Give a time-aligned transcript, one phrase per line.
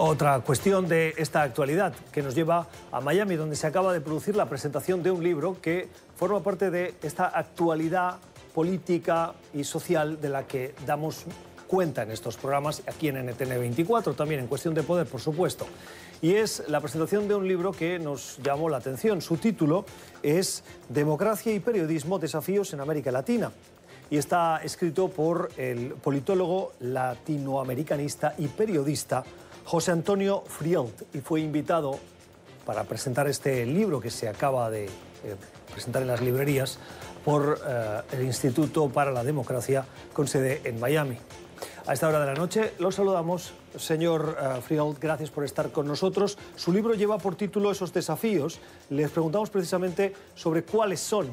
[0.00, 4.36] Otra cuestión de esta actualidad que nos lleva a Miami, donde se acaba de producir
[4.36, 8.18] la presentación de un libro que forma parte de esta actualidad
[8.54, 11.24] política y social de la que damos
[11.66, 15.66] cuenta en estos programas, aquí en NTN 24, también en Cuestión de Poder, por supuesto.
[16.22, 19.20] Y es la presentación de un libro que nos llamó la atención.
[19.20, 19.84] Su título
[20.22, 23.50] es Democracia y Periodismo, Desafíos en América Latina.
[24.10, 29.24] Y está escrito por el politólogo latinoamericanista y periodista
[29.68, 31.98] José Antonio Frielt y fue invitado
[32.64, 34.88] para presentar este libro que se acaba de eh,
[35.70, 36.78] presentar en las librerías
[37.22, 41.18] por eh, el Instituto para la Democracia con sede en Miami.
[41.86, 43.52] A esta hora de la noche los saludamos.
[43.76, 46.38] Señor uh, Frielt, gracias por estar con nosotros.
[46.56, 48.60] Su libro lleva por título Esos desafíos.
[48.88, 51.28] Les preguntamos precisamente sobre cuáles son,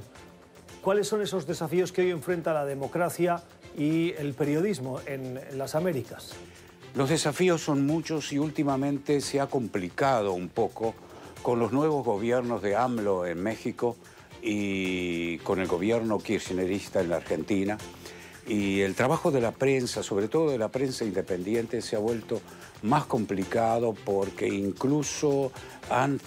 [0.82, 3.42] cuáles son esos desafíos que hoy enfrenta la democracia
[3.78, 6.34] y el periodismo en las Américas.
[6.96, 10.96] Los desafíos son muchos y últimamente se ha complicado un poco
[11.42, 13.98] con los nuevos gobiernos de AMLO en México
[14.42, 17.78] y con el gobierno kirchnerista en la Argentina.
[18.48, 22.40] Y el trabajo de la prensa, sobre todo de la prensa independiente, se ha vuelto
[22.84, 25.52] más complicado porque incluso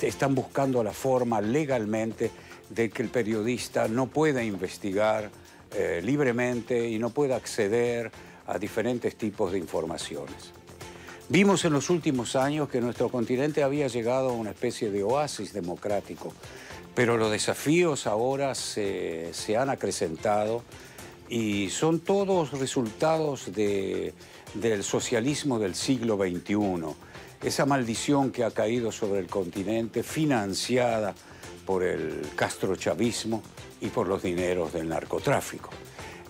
[0.03, 2.31] están buscando la forma legalmente
[2.69, 5.31] de que el periodista no pueda investigar
[5.75, 8.13] eh, libremente y no pueda acceder
[8.47, 10.58] a diferentes tipos de informaciones.
[11.31, 15.53] Vimos en los últimos años que nuestro continente había llegado a una especie de oasis
[15.53, 16.33] democrático,
[16.95, 20.63] pero los desafíos ahora se, han acrecentado
[21.29, 26.97] y son todos resultados del socialismo del siglo XXI,
[27.43, 31.15] esa maldición que ha caído sobre el continente financiada
[31.67, 33.43] por el castrochavismo
[33.83, 35.69] y por los dineros del narcotráfico.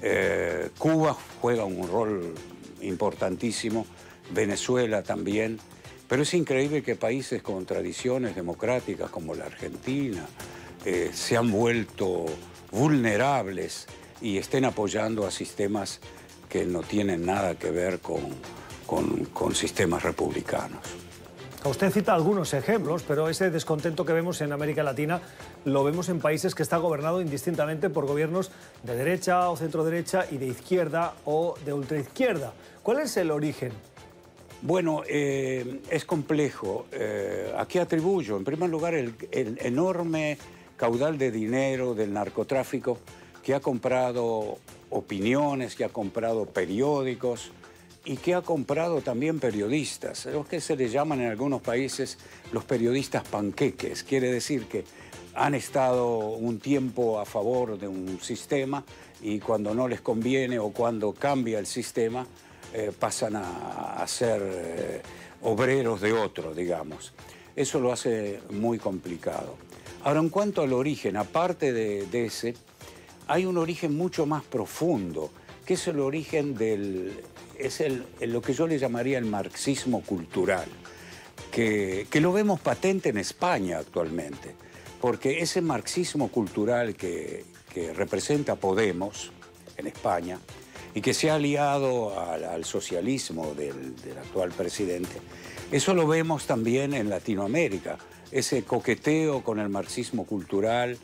[0.03, 2.35] Eh, Cuba juega un rol
[2.81, 3.87] importantísimo
[4.31, 5.59] Venezuela también.
[6.09, 10.27] Pero es increíble que países con tradiciones democráticas como la Argentina
[10.85, 12.27] eh, se han vuelto
[12.71, 13.87] vulnerables
[14.21, 16.01] y estén apoyando a sistemas
[16.49, 18.35] que no tienen nada que ver con,
[19.55, 20.81] sistemas republicanos.
[21.65, 25.21] Usted cita algunos ejemplos, pero ese descontento que vemos en América Latina
[25.65, 28.51] lo vemos en países que está gobernado indistintamente por gobiernos
[28.85, 32.53] de derecha o centro derecha y de izquierda o de ultraizquierda.
[32.83, 33.73] ¿Cuál es el origen
[34.63, 36.87] bueno, eh, es complejo.
[36.93, 40.39] Eh, aquí atribuyo, en primer lugar, el, enorme
[40.77, 42.99] caudal de dinero del narcotráfico
[43.43, 44.59] que ha comprado
[44.91, 47.53] opiniones, que ha comprado periódicos
[48.05, 52.19] y que ha comprado también periodistas, los que se les llaman en algunos países
[52.53, 54.03] los periodistas panqueques.
[54.03, 54.85] Quiere decir que
[55.35, 58.85] han estado un tiempo a favor de un sistema
[59.21, 62.27] y cuando no les conviene o cuando cambia el sistema,
[62.75, 65.03] eh, pasan a, ser eh,
[65.43, 67.13] obreros de otro, digamos.
[67.57, 69.57] Eso lo hace muy complicado.
[70.05, 72.55] Ahora, en cuanto al origen, aparte de, ese,
[73.27, 75.31] hay un origen mucho más profundo,
[75.67, 77.21] que es el origen del...
[77.59, 77.83] es
[78.21, 80.69] lo que yo le llamaría el marxismo cultural,
[81.51, 84.55] que, lo vemos patente en España actualmente,
[85.01, 89.33] porque ese marxismo cultural que, que representa Podemos
[89.77, 90.39] en España,
[90.95, 95.21] y que se ha aliado al, socialismo del, actual presidente.
[95.71, 97.99] Eso lo vemos también en Latinoamérica,
[98.31, 100.99] ese coqueteo con el marxismo cultural,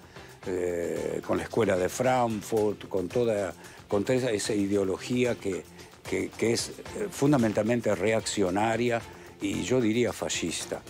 [0.47, 3.55] eh, con la escuela de Frankfurt, con toda,
[3.89, 5.65] con esa ideología que,
[6.05, 9.01] que, es eh, fundamentalmente reaccionaria
[9.41, 10.83] y yo diría fascista.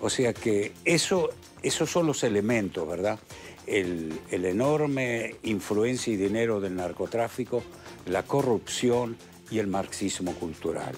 [0.00, 1.30] O sea que eso,
[1.62, 3.18] esos son los elementos, ¿verdad?
[3.66, 7.62] El, el enorme influencia y dinero del narcotráfico,
[8.06, 9.16] la corrupción
[9.50, 10.94] y el marxismo cultural.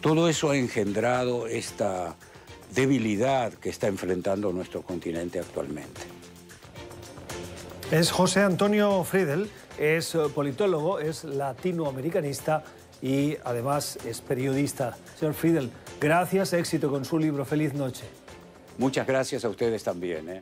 [0.00, 2.16] Todo eso ha engendrado esta
[2.74, 6.02] debilidad que está enfrentando nuestro continente actualmente.
[7.90, 12.62] Es José Antonio Friedel, es eh, politólogo, es latinoamericanista
[13.00, 14.96] y además es periodista.
[15.18, 15.70] Señor Friedel,
[16.00, 17.44] gracias, éxito con su libro.
[17.44, 18.04] Feliz noche.
[18.76, 20.28] Muchas gracias a ustedes también.
[20.28, 20.40] ¿eh?